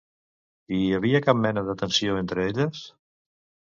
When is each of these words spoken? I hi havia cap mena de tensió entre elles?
I 0.77 0.79
hi 0.85 0.87
havia 0.99 1.21
cap 1.27 1.39
mena 1.43 1.65
de 1.69 1.77
tensió 1.85 2.17
entre 2.25 2.49
elles? 2.53 2.85